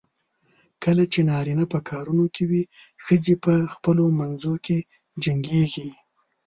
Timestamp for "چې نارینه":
1.13-1.65